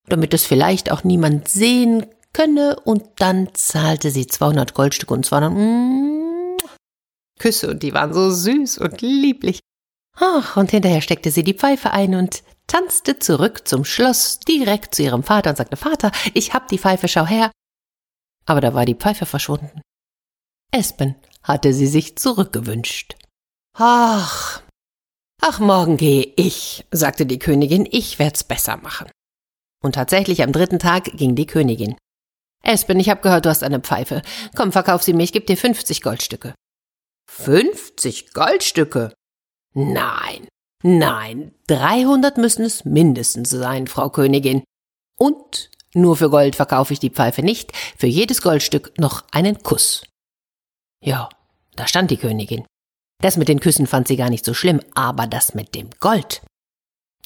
damit 0.08 0.34
es 0.34 0.44
vielleicht 0.44 0.90
auch 0.90 1.04
niemand 1.04 1.48
sehen 1.48 2.06
könne, 2.32 2.80
und 2.80 3.04
dann 3.16 3.54
zahlte 3.54 4.10
sie 4.10 4.26
200 4.26 4.74
Goldstücke 4.74 5.14
und 5.14 5.24
200 5.26 5.52
mm, 5.52 6.56
Küsse, 7.38 7.70
und 7.70 7.82
die 7.82 7.94
waren 7.94 8.12
so 8.12 8.30
süß 8.30 8.78
und 8.78 9.00
lieblich. 9.00 9.60
Ach, 10.16 10.56
und 10.56 10.70
hinterher 10.70 11.00
steckte 11.00 11.30
sie 11.30 11.44
die 11.44 11.54
Pfeife 11.54 11.92
ein 11.92 12.14
und 12.14 12.42
tanzte 12.66 13.18
zurück 13.18 13.66
zum 13.66 13.84
Schloss 13.84 14.40
direkt 14.40 14.94
zu 14.94 15.02
ihrem 15.02 15.22
Vater 15.22 15.50
und 15.50 15.56
sagte, 15.56 15.76
Vater, 15.76 16.12
ich 16.34 16.54
hab 16.54 16.68
die 16.68 16.78
Pfeife, 16.78 17.08
schau 17.08 17.26
her. 17.26 17.50
Aber 18.46 18.60
da 18.60 18.74
war 18.74 18.84
die 18.84 18.94
Pfeife 18.94 19.26
verschwunden. 19.26 19.80
Espen 20.72 21.16
hatte 21.42 21.72
sie 21.72 21.86
sich 21.86 22.16
zurückgewünscht. 22.16 23.16
Ach, 23.76 24.62
Ach, 25.44 25.58
morgen 25.58 25.96
gehe 25.96 26.32
ich, 26.36 26.86
sagte 26.92 27.26
die 27.26 27.40
Königin, 27.40 27.88
ich 27.90 28.20
werd's 28.20 28.44
besser 28.44 28.76
machen. 28.76 29.10
Und 29.82 29.96
tatsächlich 29.96 30.44
am 30.44 30.52
dritten 30.52 30.78
Tag 30.78 31.06
ging 31.16 31.34
die 31.34 31.46
Königin. 31.46 31.96
Espen, 32.62 33.00
ich 33.00 33.08
hab 33.08 33.22
gehört, 33.22 33.44
du 33.44 33.48
hast 33.48 33.64
eine 33.64 33.80
Pfeife. 33.80 34.22
Komm, 34.54 34.70
verkauf 34.70 35.02
sie 35.02 35.12
mir, 35.12 35.24
ich 35.24 35.32
geb 35.32 35.48
dir 35.48 35.56
50 35.56 36.00
Goldstücke. 36.00 36.54
50 37.28 38.32
Goldstücke? 38.34 39.12
Nein, 39.74 40.46
nein, 40.84 41.52
300 41.66 42.38
müssen 42.38 42.64
es 42.64 42.84
mindestens 42.84 43.50
sein, 43.50 43.88
Frau 43.88 44.10
Königin. 44.10 44.62
Und 45.18 45.70
nur 45.92 46.16
für 46.16 46.30
Gold 46.30 46.54
verkaufe 46.54 46.92
ich 46.92 47.00
die 47.00 47.10
Pfeife 47.10 47.42
nicht, 47.42 47.76
für 47.98 48.06
jedes 48.06 48.42
Goldstück 48.42 48.96
noch 48.96 49.24
einen 49.32 49.60
Kuss. 49.64 50.04
Ja, 51.02 51.30
da 51.74 51.88
stand 51.88 52.12
die 52.12 52.16
Königin. 52.16 52.64
Das 53.22 53.36
mit 53.36 53.48
den 53.48 53.60
Küssen 53.60 53.86
fand 53.86 54.08
sie 54.08 54.16
gar 54.16 54.30
nicht 54.30 54.44
so 54.44 54.52
schlimm, 54.52 54.80
aber 54.94 55.26
das 55.26 55.54
mit 55.54 55.74
dem 55.74 55.88
Gold. 56.00 56.42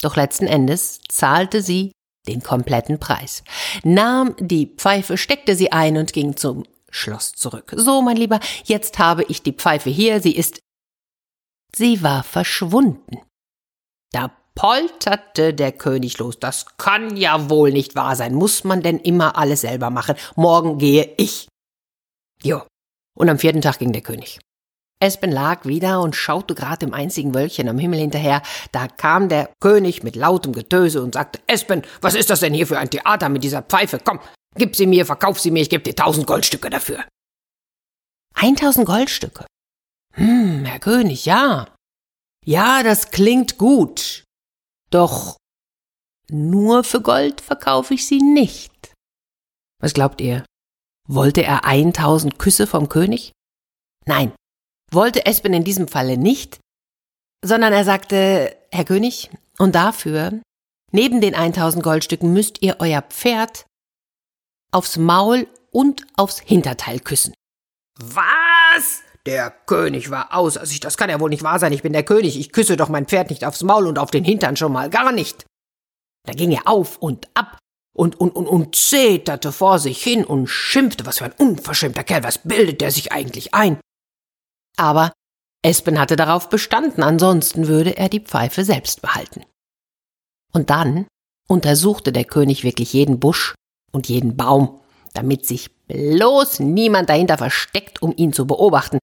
Doch 0.01 0.15
letzten 0.15 0.45
Endes 0.45 0.99
zahlte 1.09 1.61
sie 1.61 1.91
den 2.27 2.43
kompletten 2.43 2.99
Preis, 2.99 3.43
nahm 3.83 4.35
die 4.39 4.67
Pfeife, 4.67 5.17
steckte 5.17 5.55
sie 5.55 5.71
ein 5.71 5.97
und 5.97 6.13
ging 6.13 6.35
zum 6.35 6.65
Schloss 6.89 7.31
zurück. 7.31 7.73
So, 7.75 8.01
mein 8.01 8.17
Lieber, 8.17 8.39
jetzt 8.65 8.99
habe 8.99 9.23
ich 9.23 9.41
die 9.41 9.53
Pfeife 9.53 9.89
hier, 9.89 10.21
sie 10.21 10.35
ist. 10.35 10.59
Sie 11.75 12.03
war 12.03 12.23
verschwunden. 12.23 13.19
Da 14.11 14.31
polterte 14.55 15.53
der 15.53 15.71
König 15.71 16.17
los. 16.19 16.39
Das 16.39 16.77
kann 16.77 17.17
ja 17.17 17.49
wohl 17.49 17.71
nicht 17.71 17.95
wahr 17.95 18.15
sein. 18.15 18.33
Muss 18.33 18.63
man 18.63 18.81
denn 18.81 18.99
immer 18.99 19.37
alles 19.37 19.61
selber 19.61 19.89
machen? 19.89 20.15
Morgen 20.35 20.77
gehe 20.77 21.13
ich. 21.17 21.47
Jo. 22.43 22.63
Und 23.15 23.29
am 23.29 23.39
vierten 23.39 23.61
Tag 23.61 23.79
ging 23.79 23.93
der 23.93 24.01
König. 24.01 24.39
Espen 24.99 25.31
lag 25.31 25.65
wieder 25.65 26.01
und 26.01 26.15
schaute 26.15 26.55
gerade 26.55 26.79
dem 26.79 26.93
einzigen 26.93 27.35
Wölkchen 27.35 27.69
am 27.69 27.77
Himmel 27.77 27.99
hinterher. 27.99 28.41
Da 28.71 28.87
kam 28.87 29.29
der 29.29 29.51
König 29.61 30.01
mit 30.01 30.15
lautem 30.15 30.53
Getöse 30.53 31.03
und 31.03 31.13
sagte, 31.13 31.39
Espen, 31.45 31.83
was 32.01 32.15
ist 32.15 32.29
das 32.29 32.39
denn 32.39 32.53
hier 32.53 32.65
für 32.65 32.79
ein 32.79 32.89
Theater 32.89 33.29
mit 33.29 33.43
dieser 33.43 33.61
Pfeife? 33.61 33.99
Komm, 34.03 34.19
gib 34.55 34.75
sie 34.75 34.87
mir, 34.87 35.05
verkauf 35.05 35.39
sie 35.39 35.51
mir, 35.51 35.61
ich 35.61 35.69
gebe 35.69 35.83
dir 35.83 35.95
tausend 35.95 36.25
Goldstücke 36.25 36.69
dafür. 36.69 37.05
Eintausend 38.33 38.87
Goldstücke? 38.87 39.45
Hm, 40.13 40.65
Herr 40.65 40.79
König, 40.79 41.25
ja. 41.25 41.67
Ja, 42.43 42.81
das 42.81 43.11
klingt 43.11 43.57
gut. 43.57 44.23
Doch 44.89 45.37
nur 46.29 46.83
für 46.83 47.01
Gold 47.01 47.41
verkaufe 47.41 47.93
ich 47.93 48.07
sie 48.07 48.19
nicht. 48.19 48.93
Was 49.79 49.93
glaubt 49.93 50.21
ihr? 50.21 50.43
Wollte 51.07 51.43
er 51.43 51.65
eintausend 51.65 52.39
Küsse 52.39 52.65
vom 52.67 52.89
König? 52.89 53.31
Nein, 54.05 54.33
wollte 54.91 55.25
Espen 55.25 55.53
in 55.53 55.63
diesem 55.63 55.87
Falle 55.87 56.17
nicht, 56.17 56.59
sondern 57.43 57.73
er 57.73 57.83
sagte, 57.83 58.55
Herr 58.71 58.85
König, 58.85 59.29
und 59.57 59.75
dafür, 59.75 60.41
neben 60.91 61.21
den 61.21 61.35
1000 61.35 61.83
Goldstücken 61.83 62.33
müsst 62.33 62.61
ihr 62.61 62.77
euer 62.79 63.01
Pferd 63.01 63.65
aufs 64.71 64.97
Maul 64.97 65.47
und 65.71 66.05
aufs 66.15 66.39
Hinterteil 66.39 66.99
küssen. 66.99 67.33
Was? 67.99 69.01
Der 69.25 69.51
König 69.51 70.09
war 70.09 70.33
außer 70.33 70.65
sich. 70.65 70.79
Das 70.79 70.95
kann 70.95 71.09
ja 71.09 71.19
wohl 71.19 71.29
nicht 71.29 71.43
wahr 71.43 71.59
sein. 71.59 71.73
Ich 71.73 71.83
bin 71.83 71.93
der 71.93 72.03
König. 72.03 72.39
Ich 72.39 72.51
küsse 72.53 72.77
doch 72.77 72.89
mein 72.89 73.07
Pferd 73.07 73.29
nicht 73.29 73.43
aufs 73.43 73.63
Maul 73.63 73.87
und 73.87 73.99
auf 73.99 74.11
den 74.11 74.23
Hintern 74.23 74.55
schon 74.55 74.71
mal 74.71 74.89
gar 74.89 75.11
nicht. 75.11 75.45
Da 76.25 76.33
ging 76.33 76.51
er 76.51 76.67
auf 76.67 76.97
und 76.97 77.27
ab 77.33 77.57
und, 77.93 78.19
und, 78.19 78.35
und, 78.35 78.47
und 78.47 78.75
zeterte 78.75 79.51
vor 79.51 79.79
sich 79.79 80.01
hin 80.01 80.23
und 80.23 80.47
schimpfte. 80.47 81.05
Was 81.05 81.17
für 81.17 81.25
ein 81.25 81.33
unverschämter 81.37 82.03
Kerl. 82.03 82.23
Was 82.23 82.37
bildet 82.37 82.79
der 82.79 82.91
sich 82.91 83.11
eigentlich 83.11 83.53
ein? 83.53 83.79
Aber 84.77 85.11
Espen 85.63 85.99
hatte 85.99 86.15
darauf 86.15 86.49
bestanden, 86.49 87.03
ansonsten 87.03 87.67
würde 87.67 87.97
er 87.97 88.09
die 88.09 88.21
Pfeife 88.21 88.63
selbst 88.63 89.01
behalten. 89.01 89.43
Und 90.53 90.69
dann 90.69 91.07
untersuchte 91.47 92.11
der 92.11 92.25
König 92.25 92.63
wirklich 92.63 92.93
jeden 92.93 93.19
Busch 93.19 93.55
und 93.91 94.07
jeden 94.07 94.37
Baum, 94.37 94.79
damit 95.13 95.45
sich 95.45 95.75
bloß 95.87 96.59
niemand 96.59 97.09
dahinter 97.09 97.37
versteckt, 97.37 98.01
um 98.01 98.13
ihn 98.15 98.33
zu 98.33 98.45
beobachten. 98.45 98.99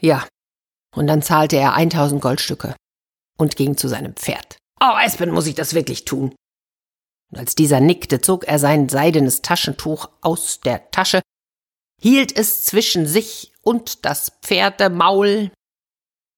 Ja, 0.00 0.26
und 0.94 1.06
dann 1.06 1.22
zahlte 1.22 1.56
er 1.56 1.74
1000 1.74 2.20
Goldstücke 2.20 2.76
und 3.38 3.56
ging 3.56 3.76
zu 3.76 3.88
seinem 3.88 4.14
Pferd. 4.14 4.58
Oh, 4.80 4.96
Espen, 5.02 5.30
muss 5.30 5.46
ich 5.46 5.54
das 5.54 5.74
wirklich 5.74 6.04
tun? 6.04 6.34
Und 7.32 7.38
als 7.38 7.54
dieser 7.54 7.80
nickte, 7.80 8.20
zog 8.20 8.46
er 8.46 8.58
sein 8.58 8.88
seidenes 8.88 9.42
Taschentuch 9.42 10.10
aus 10.20 10.60
der 10.60 10.90
Tasche, 10.90 11.22
hielt 12.00 12.36
es 12.36 12.64
zwischen 12.64 13.06
sich 13.06 13.53
und 13.64 14.04
das 14.04 14.32
Pferdemaul, 14.42 15.50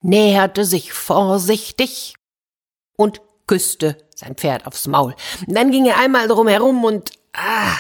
näherte 0.03 0.65
sich 0.65 0.93
vorsichtig 0.93 2.15
und 2.97 3.21
küsste 3.47 3.99
sein 4.15 4.35
Pferd 4.35 4.67
aufs 4.67 4.87
Maul. 4.87 5.15
Dann 5.47 5.71
ging 5.71 5.87
er 5.87 5.99
einmal 5.99 6.29
drum 6.29 6.49
herum 6.49 6.85
und 6.85 7.13
ah, 7.35 7.77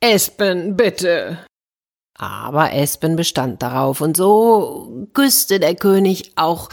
Espen, 0.00 0.76
bitte. 0.76 1.46
Aber 2.18 2.72
Espen 2.72 3.16
bestand 3.16 3.62
darauf, 3.62 4.00
und 4.00 4.16
so 4.16 5.06
küsste 5.12 5.60
der 5.60 5.74
König 5.74 6.32
auch 6.36 6.70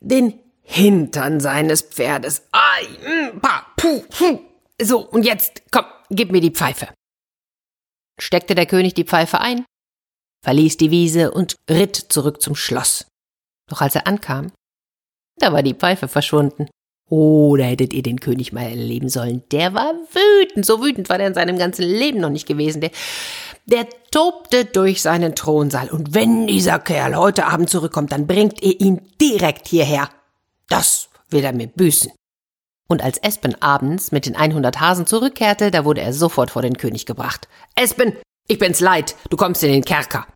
den 0.00 0.38
Hintern 0.62 1.40
seines 1.40 1.82
Pferdes. 1.82 2.46
Ai, 2.52 2.84
mm, 2.84 3.40
pa, 3.40 3.66
puh, 3.76 4.02
puh. 4.08 4.40
So, 4.80 5.00
und 5.00 5.24
jetzt, 5.24 5.62
komm, 5.70 5.84
gib 6.10 6.32
mir 6.32 6.40
die 6.40 6.50
Pfeife. 6.50 6.88
Steckte 8.18 8.54
der 8.54 8.66
König 8.66 8.94
die 8.94 9.04
Pfeife 9.04 9.40
ein, 9.40 9.64
verließ 10.44 10.76
die 10.76 10.90
Wiese 10.90 11.32
und 11.32 11.56
ritt 11.68 11.96
zurück 11.96 12.40
zum 12.40 12.54
Schloss. 12.54 13.06
Doch 13.68 13.80
als 13.80 13.94
er 13.94 14.06
ankam, 14.06 14.52
da 15.38 15.52
war 15.52 15.62
die 15.62 15.74
Pfeife 15.74 16.06
verschwunden. 16.06 16.68
Oh, 17.10 17.56
da 17.56 17.64
hättet 17.64 17.92
ihr 17.92 18.02
den 18.02 18.20
König 18.20 18.52
mal 18.52 18.64
erleben 18.64 19.08
sollen. 19.08 19.42
Der 19.50 19.74
war 19.74 19.92
wütend, 19.92 20.64
so 20.64 20.82
wütend 20.82 21.08
war 21.08 21.18
der 21.18 21.28
in 21.28 21.34
seinem 21.34 21.58
ganzen 21.58 21.82
Leben 21.82 22.20
noch 22.20 22.30
nicht 22.30 22.46
gewesen. 22.46 22.80
Der, 22.80 22.90
der 23.66 23.86
tobte 24.10 24.64
durch 24.64 25.02
seinen 25.02 25.34
Thronsaal. 25.34 25.90
Und 25.90 26.14
wenn 26.14 26.46
dieser 26.46 26.78
Kerl 26.78 27.16
heute 27.16 27.46
Abend 27.46 27.68
zurückkommt, 27.68 28.12
dann 28.12 28.26
bringt 28.26 28.62
ihr 28.62 28.80
ihn 28.80 29.00
direkt 29.20 29.68
hierher. 29.68 30.08
Das 30.68 31.08
will 31.30 31.44
er 31.44 31.52
mir 31.52 31.66
büßen. 31.66 32.12
Und 32.88 33.02
als 33.02 33.18
Espen 33.18 33.60
abends 33.60 34.12
mit 34.12 34.26
den 34.26 34.36
100 34.36 34.80
Hasen 34.80 35.06
zurückkehrte, 35.06 35.70
da 35.70 35.84
wurde 35.84 36.02
er 36.02 36.12
sofort 36.12 36.50
vor 36.50 36.62
den 36.62 36.76
König 36.76 37.06
gebracht. 37.06 37.48
Espen, 37.74 38.14
ich 38.46 38.58
bin's 38.58 38.80
leid, 38.80 39.16
du 39.30 39.36
kommst 39.36 39.62
in 39.62 39.72
den 39.72 39.84
Kerker. 39.84 40.26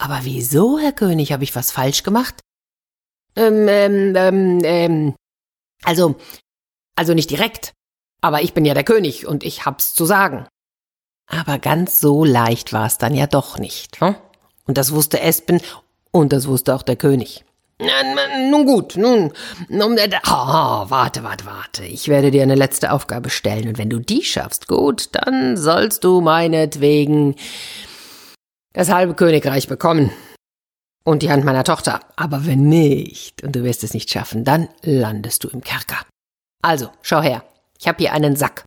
Aber 0.00 0.20
wieso, 0.22 0.78
Herr 0.78 0.92
König, 0.92 1.30
habe 1.30 1.44
ich 1.44 1.54
was 1.54 1.72
falsch 1.72 2.02
gemacht? 2.04 2.40
Ähm, 3.36 3.68
ähm, 3.68 4.14
ähm, 4.16 4.60
ähm, 4.64 5.14
also, 5.84 6.16
also 6.96 7.12
nicht 7.12 7.28
direkt. 7.28 7.74
Aber 8.22 8.40
ich 8.40 8.54
bin 8.54 8.64
ja 8.64 8.72
der 8.72 8.82
König 8.82 9.26
und 9.26 9.44
ich 9.44 9.66
hab's 9.66 9.92
zu 9.92 10.06
sagen. 10.06 10.46
Aber 11.26 11.58
ganz 11.58 12.00
so 12.00 12.24
leicht 12.24 12.72
war 12.72 12.86
es 12.86 12.96
dann 12.96 13.14
ja 13.14 13.26
doch 13.26 13.58
nicht. 13.58 14.00
Hm? 14.00 14.16
Und 14.66 14.78
das 14.78 14.92
wusste 14.92 15.20
Espen 15.20 15.60
und 16.12 16.32
das 16.32 16.48
wusste 16.48 16.74
auch 16.74 16.82
der 16.82 16.96
König. 16.96 17.44
Nun 18.50 18.66
gut, 18.66 18.96
nun, 18.96 19.32
nun 19.68 19.98
oh, 19.98 20.30
warte, 20.30 21.22
warte, 21.24 21.44
warte. 21.44 21.84
Ich 21.84 22.08
werde 22.08 22.30
dir 22.30 22.42
eine 22.42 22.54
letzte 22.54 22.92
Aufgabe 22.92 23.28
stellen 23.28 23.68
und 23.68 23.78
wenn 23.78 23.90
du 23.90 23.98
die 23.98 24.22
schaffst, 24.22 24.66
gut, 24.66 25.10
dann 25.12 25.58
sollst 25.58 26.04
du 26.04 26.22
meinetwegen 26.22 27.36
das 28.72 28.90
halbe 28.90 29.14
Königreich 29.14 29.68
bekommen 29.68 30.10
und 31.04 31.22
die 31.22 31.30
Hand 31.30 31.44
meiner 31.44 31.64
Tochter. 31.64 32.00
Aber 32.16 32.46
wenn 32.46 32.68
nicht 32.68 33.42
und 33.42 33.56
du 33.56 33.64
wirst 33.64 33.84
es 33.84 33.94
nicht 33.94 34.10
schaffen, 34.10 34.44
dann 34.44 34.68
landest 34.82 35.44
du 35.44 35.48
im 35.48 35.62
Kerker. 35.62 36.06
Also, 36.62 36.90
schau 37.02 37.22
her. 37.22 37.44
Ich 37.78 37.88
habe 37.88 37.98
hier 37.98 38.12
einen 38.12 38.36
Sack. 38.36 38.64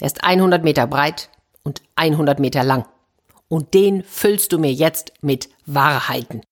Er 0.00 0.06
ist 0.06 0.24
100 0.24 0.64
Meter 0.64 0.86
breit 0.86 1.30
und 1.62 1.82
100 1.96 2.40
Meter 2.40 2.64
lang. 2.64 2.86
Und 3.48 3.74
den 3.74 4.02
füllst 4.02 4.52
du 4.52 4.58
mir 4.58 4.72
jetzt 4.72 5.12
mit 5.20 5.50
Wahrheiten. 5.66 6.42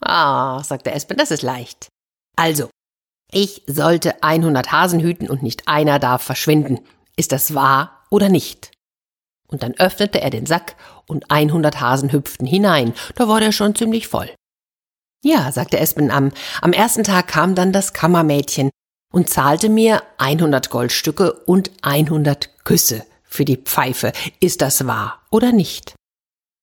Ah, 0.00 0.62
sagte 0.62 0.92
Espen, 0.92 1.16
das 1.16 1.30
ist 1.30 1.42
leicht. 1.42 1.88
Also, 2.36 2.68
ich 3.32 3.62
sollte 3.66 4.22
100 4.22 4.70
Hasen 4.70 5.00
hüten 5.00 5.28
und 5.28 5.42
nicht 5.42 5.66
einer 5.66 5.98
darf 5.98 6.22
verschwinden. 6.22 6.80
Ist 7.16 7.32
das 7.32 7.54
wahr 7.54 8.04
oder 8.10 8.28
nicht? 8.28 8.73
Und 9.54 9.62
dann 9.62 9.74
öffnete 9.74 10.20
er 10.20 10.30
den 10.30 10.46
Sack 10.46 10.74
und 11.06 11.30
100 11.30 11.80
Hasen 11.80 12.10
hüpften 12.10 12.44
hinein. 12.44 12.92
Da 13.14 13.28
war 13.28 13.38
der 13.38 13.52
schon 13.52 13.76
ziemlich 13.76 14.08
voll. 14.08 14.28
Ja, 15.22 15.52
sagte 15.52 15.78
Espen 15.78 16.10
am, 16.10 16.32
am 16.60 16.72
ersten 16.72 17.04
Tag 17.04 17.28
kam 17.28 17.54
dann 17.54 17.72
das 17.72 17.92
Kammermädchen 17.92 18.70
und 19.12 19.30
zahlte 19.30 19.68
mir 19.68 20.02
100 20.18 20.70
Goldstücke 20.70 21.32
und 21.32 21.70
100 21.82 22.64
Küsse 22.64 23.06
für 23.22 23.44
die 23.44 23.58
Pfeife. 23.58 24.12
Ist 24.40 24.60
das 24.60 24.88
wahr 24.88 25.22
oder 25.30 25.52
nicht? 25.52 25.94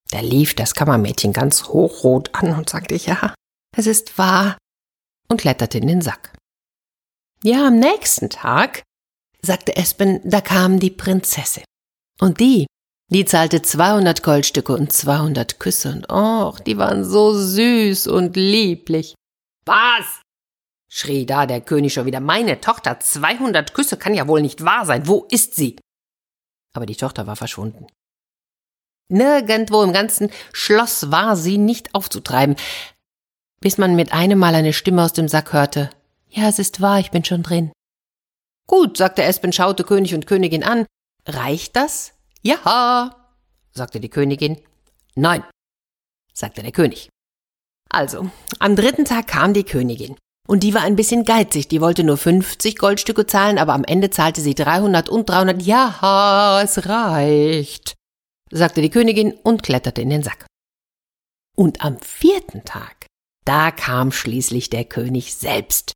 Da 0.10 0.20
lief 0.20 0.54
das 0.54 0.76
Kammermädchen 0.76 1.32
ganz 1.32 1.70
hochrot 1.70 2.36
an 2.36 2.54
und 2.54 2.70
sagte, 2.70 2.96
ja, 2.96 3.34
es 3.78 3.88
ist 3.88 4.18
wahr, 4.18 4.58
und 5.30 5.40
kletterte 5.40 5.78
in 5.78 5.88
den 5.88 6.02
Sack. 6.02 6.36
Ja, 7.42 7.68
am 7.68 7.80
nächsten 7.80 8.30
Tag, 8.30 8.84
sagte 9.42 9.78
Espen, 9.78 10.20
da 10.30 10.42
kam 10.42 10.78
die 10.78 10.92
Prinzessin. 10.92 11.64
Und 12.20 12.42
die, 12.42 12.68
die 13.12 13.26
zahlte 13.26 13.62
200 13.62 14.24
Goldstücke 14.24 14.74
und 14.74 14.92
200 14.92 15.60
Küsse 15.60 15.92
und 15.92 16.10
och, 16.10 16.60
die 16.62 16.78
waren 16.78 17.04
so 17.04 17.34
süß 17.34 18.08
und 18.08 18.36
lieblich. 18.38 19.16
Was? 19.66 20.22
schrie 20.90 21.26
da 21.26 21.46
der 21.46 21.62
König 21.62 21.94
schon 21.94 22.06
wieder. 22.06 22.20
Meine 22.20 22.60
Tochter, 22.60 23.00
200 23.00 23.74
Küsse 23.74 23.98
kann 23.98 24.14
ja 24.14 24.28
wohl 24.28 24.42
nicht 24.42 24.66
wahr 24.66 24.86
sein. 24.86 25.08
Wo 25.08 25.26
ist 25.30 25.56
sie? 25.56 25.78
Aber 26.74 26.86
die 26.86 26.96
Tochter 26.96 27.28
war 27.28 27.36
verschwunden. 27.36 27.88
Nirgendwo 29.10 29.84
im 29.84 29.94
ganzen 29.94 30.30
Schloss 30.54 31.12
war 31.12 31.36
sie 31.36 31.58
nicht 31.58 31.94
aufzutreiben, 31.96 32.56
bis 33.60 33.78
man 33.78 33.96
mit 33.96 34.14
einem 34.14 34.40
Mal 34.40 34.56
eine 34.56 34.74
Stimme 34.74 35.04
aus 35.04 35.14
dem 35.14 35.28
Sack 35.28 35.54
hörte. 35.54 35.90
Ja, 36.30 36.48
es 36.48 36.60
ist 36.60 36.82
wahr, 36.82 37.00
ich 37.00 37.12
bin 37.12 37.26
schon 37.26 37.44
drin. 37.44 37.72
Gut, 38.68 38.98
sagte 38.98 39.24
Espen, 39.24 39.52
schaute 39.52 39.84
König 39.84 40.14
und 40.14 40.28
Königin 40.28 40.64
an. 40.64 40.86
Reicht 41.26 41.76
das? 41.76 42.14
Ja, 42.42 43.16
sagte 43.72 44.00
die 44.00 44.10
Königin. 44.10 44.58
Nein, 45.16 45.44
sagte 46.34 46.62
der 46.64 46.72
König. 46.72 47.10
Also, 47.90 48.30
am 48.60 48.76
dritten 48.76 49.06
Tag 49.06 49.28
kam 49.28 49.54
die 49.54 49.64
Königin. 49.64 50.16
Und 50.48 50.64
die 50.64 50.74
war 50.74 50.82
ein 50.82 50.96
bisschen 50.96 51.24
geizig, 51.24 51.68
die 51.68 51.82
wollte 51.82 52.04
nur 52.04 52.18
50 52.18 52.78
Goldstücke 52.78 53.26
zahlen, 53.26 53.58
aber 53.58 53.74
am 53.74 53.84
Ende 53.84 54.10
zahlte 54.10 54.42
sie 54.42 54.56
300 54.56 55.08
und 55.08 55.30
300. 55.30 55.62
Ja, 55.62 56.62
es 56.64 56.88
reicht 56.88 57.96
sagte 58.52 58.82
die 58.82 58.90
Königin 58.90 59.34
und 59.44 59.64
kletterte 59.64 60.02
in 60.02 60.10
den 60.10 60.24
Sack. 60.24 60.46
Und 61.56 61.82
am 61.84 62.00
vierten 62.00 62.64
Tag, 62.64 63.08
da 63.46 63.72
kam 63.72 64.12
schließlich 64.12 64.70
der 64.70 64.86
König 64.86 65.36
selbst. 65.36 65.94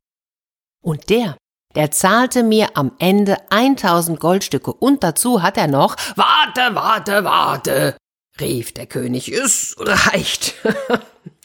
Und 0.82 1.10
der, 1.10 1.36
der 1.76 1.92
zahlte 1.92 2.42
mir 2.42 2.70
am 2.74 2.92
Ende 2.98 3.36
1000 3.50 4.18
Goldstücke 4.18 4.72
und 4.72 5.04
dazu 5.04 5.42
hat 5.42 5.56
er 5.56 5.68
noch, 5.68 5.94
warte, 6.16 6.74
warte, 6.74 7.24
warte, 7.24 7.96
rief 8.40 8.74
der 8.74 8.86
König, 8.86 9.32
es 9.32 9.76
reicht. 9.78 10.54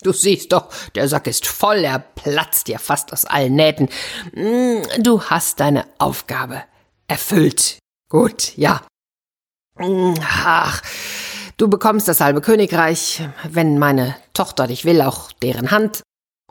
Du 0.04 0.14
siehst 0.14 0.52
doch, 0.52 0.74
der 0.96 1.08
Sack 1.08 1.28
ist 1.28 1.46
voll, 1.46 1.84
er 1.84 2.00
platzt 2.00 2.68
dir 2.68 2.80
fast 2.80 3.14
aus 3.14 3.26
allen 3.26 3.54
Nähten. 3.54 3.88
Hm, 4.34 4.82
du 4.98 5.22
hast 5.22 5.60
deine 5.60 5.86
Aufgabe 6.00 6.64
erfüllt. 7.08 7.78
Gut, 8.10 8.58
ja, 8.58 8.82
Ach, 9.78 10.82
du 11.58 11.70
bekommst 11.70 12.08
das 12.08 12.22
halbe 12.22 12.42
Königreich, 12.42 13.28
wenn 13.44 13.80
meine 13.80 14.16
Tochter 14.34 14.68
dich 14.68 14.86
will, 14.86 15.02
auch 15.02 15.32
deren 15.32 15.72
Hand. 15.72 16.04